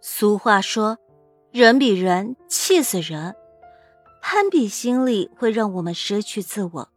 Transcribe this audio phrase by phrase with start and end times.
[0.00, 0.98] 俗话说
[1.52, 3.34] ：“人比人气死人。”
[4.22, 6.88] 攀比心理会让我们失去自我。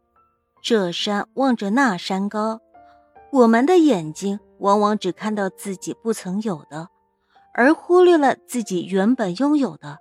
[0.62, 2.60] 这山望着那山高，
[3.30, 6.88] 我们的眼睛往往只看到自己不曾有的，
[7.54, 9.98] 而忽略了自己原本拥有的，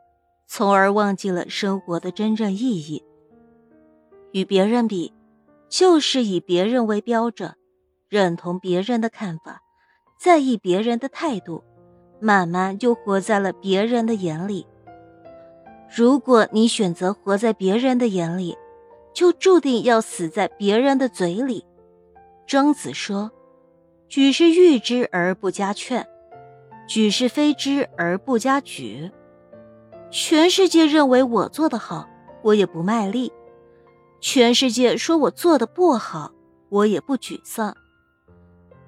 [0.47, 3.03] 从而忘记了生活的真正意义。
[4.31, 5.13] 与别人比，
[5.69, 7.55] 就是以别人为标准，
[8.09, 9.61] 认同别人的看法，
[10.19, 11.63] 在意别人的态度。
[12.19, 14.65] 慢慢就活在了别人的眼里。
[15.95, 18.57] 如果你选择活在别人的眼里，
[19.13, 21.65] 就注定要死在别人的嘴里。
[22.45, 23.31] 庄子说
[24.07, 26.07] ：“举是誉之而不加劝，
[26.87, 29.11] 举是非之而不加沮。”
[30.11, 32.07] 全世界认为我做的好，
[32.41, 33.31] 我也不卖力；
[34.19, 36.31] 全世界说我做的不好，
[36.69, 37.75] 我也不沮丧。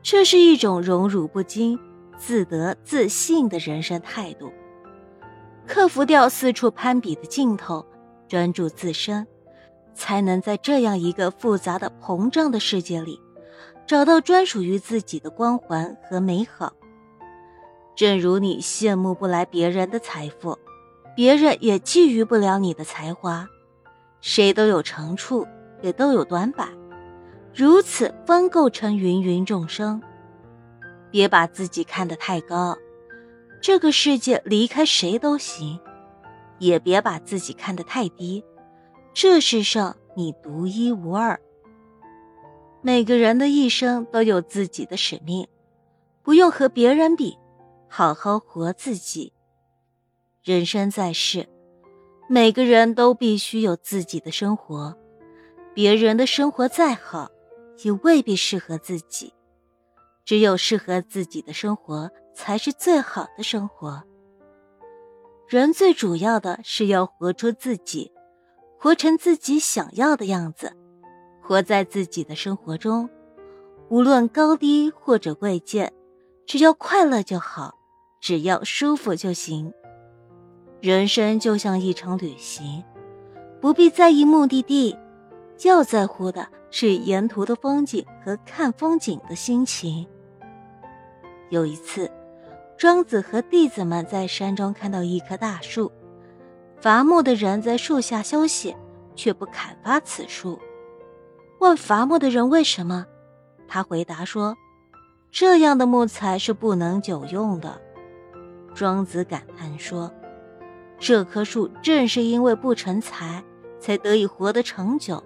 [0.02, 1.80] 这是一种荣辱不惊。
[2.24, 4.54] 自得自信的人生态度，
[5.66, 7.84] 克服掉四处攀比的劲头，
[8.28, 9.26] 专注自身，
[9.96, 13.20] 才能在这样一个复杂的膨胀的世界里，
[13.88, 16.74] 找到专属于自己的光环和美好。
[17.96, 20.60] 正如你羡慕不来别人的财富，
[21.16, 23.48] 别人也觊觎不了你的才华。
[24.22, 25.48] 谁都有长处，
[25.82, 26.70] 也都有短板，
[27.52, 30.00] 如此方构成芸芸众生。
[31.12, 32.78] 别把自己看得太高，
[33.62, 35.78] 这个世界离开谁都行；
[36.58, 38.44] 也别把自己看得太低，
[39.14, 41.40] 这世上你独一无二。
[42.82, 45.48] 每个人的一生都有自己的使命，
[46.24, 47.38] 不用和别人比，
[47.88, 49.34] 好好活自己。
[50.44, 51.48] 人生在世，
[52.28, 54.98] 每个人都必须有自己的生活，
[55.76, 57.30] 别人的生活再好，
[57.84, 59.32] 也未必适合自己。
[60.24, 64.04] 只有适合自己的生活，才是最好的生活。
[65.48, 68.12] 人最主要的是要活出自己，
[68.80, 70.74] 活成自己想要的样子，
[71.42, 73.10] 活在自己的生活中，
[73.90, 75.92] 无论高低或者贵贱，
[76.46, 77.76] 只要快乐就好，
[78.22, 79.74] 只要舒服就行。
[80.80, 82.84] 人生就像一场旅行，
[83.60, 84.98] 不必在意目的地，
[85.64, 90.08] 要在乎的是沿途的风景和看风景的心情。
[91.50, 92.10] 有一次，
[92.78, 95.92] 庄子和弟子们在山中看到一棵大树，
[96.80, 98.76] 伐木的人在树下休息，
[99.16, 100.58] 却不砍伐此树。
[101.60, 103.06] 问伐木的人为什么，
[103.68, 104.58] 他回答说
[105.30, 107.80] ：“这样的木材是不能久用的。”
[108.74, 110.12] 庄子感叹说
[110.98, 113.44] ：“这棵树正是因为不成材，
[113.78, 115.22] 才得以活得长久。”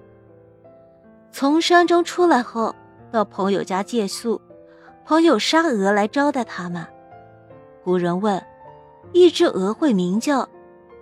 [1.37, 2.73] 从山中出来后，
[3.11, 4.39] 到朋友家借宿。
[5.05, 6.87] 朋友杀鹅来招待他们。
[7.83, 8.41] 古人问
[9.11, 10.47] ：“一只鹅会鸣叫，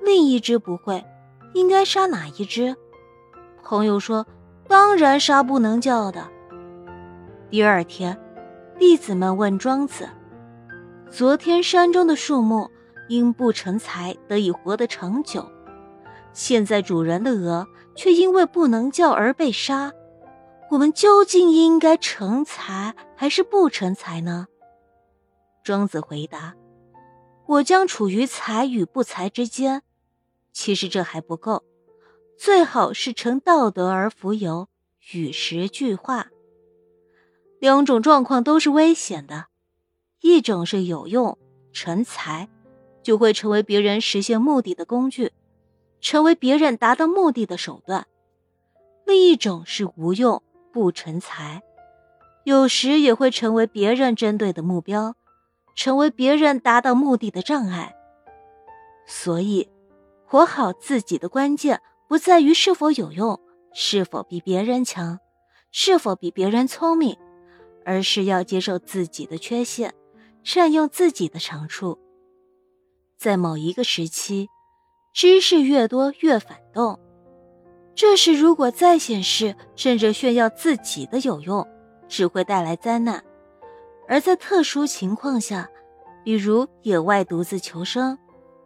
[0.02, 1.06] 另一只不会，
[1.54, 2.76] 应该杀哪一只？”
[3.62, 4.26] 朋友说
[4.68, 6.28] ：“当然杀不能叫的。”
[7.52, 8.20] 第二天，
[8.80, 10.10] 弟子们问庄子
[11.12, 12.68] ：“昨天山中的树木
[13.08, 15.46] 因不成材得以活得长久，
[16.34, 19.92] 现在主人的鹅却因为不能叫而被杀。”
[20.74, 24.48] 我们究竟应该成才还是不成才呢？
[25.64, 26.56] 庄子回答
[27.46, 29.84] ：“我将处于才与不才之间。
[30.52, 31.64] 其实这还不够，
[32.38, 34.68] 最好是成道德而浮游，
[35.14, 36.32] 与时俱化。
[37.60, 39.46] 两种状况都是危险的，
[40.22, 41.38] 一种是有用，
[41.72, 42.50] 成才，
[43.04, 45.34] 就会成为别人实现目的的工具，
[46.02, 48.06] 成为别人达到目的的手段；
[49.06, 50.42] 另一种是无用。”
[50.74, 51.62] 不成才，
[52.44, 55.16] 有时也会成为别人针对的目标，
[55.76, 57.96] 成为别人达到目的的障碍。
[59.06, 59.70] 所以，
[60.26, 63.40] 活好自己的关键不在于是否有用，
[63.72, 65.20] 是否比别人强，
[65.72, 67.16] 是否比别人聪明，
[67.86, 69.94] 而是要接受自己的缺陷，
[70.44, 72.00] 善用自己的长处。
[73.16, 74.50] 在某一个时期，
[75.14, 77.00] 知识越多越反动。
[77.96, 81.68] 这时，如果再显示甚至炫耀自己的有用，
[82.08, 83.20] 只会带来灾难；
[84.08, 85.70] 而在特殊情况下，
[86.24, 88.18] 比如野外独自求生，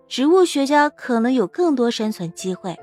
[0.07, 2.77] 植物学家可能有更多生存机会，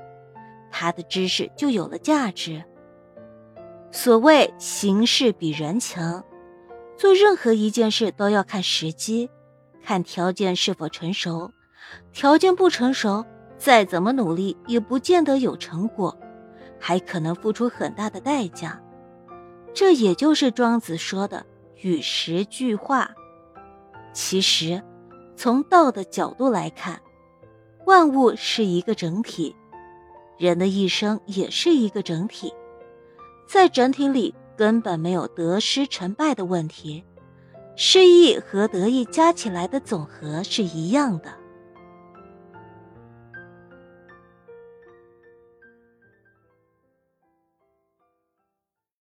[0.71, 2.63] 他的知识就有了价值。
[3.91, 6.23] 所谓形势比人强，
[6.95, 9.29] 做任何一件事都要看时机，
[9.83, 11.51] 看条件是否成熟。
[12.11, 13.25] 条件不成熟，
[13.57, 16.15] 再怎么努力也不见得有成果。
[16.79, 18.81] 还可能付出很大的代价，
[19.73, 21.45] 这也就是庄子说的
[21.81, 23.11] “与时俱化”。
[24.13, 24.81] 其实，
[25.35, 27.01] 从道的角度来看，
[27.85, 29.55] 万物是一个整体，
[30.37, 32.53] 人的一生也是一个整体，
[33.47, 37.03] 在整体里根本没有得失成败的问题，
[37.75, 41.33] 失意和得意加起来的总和是一样的。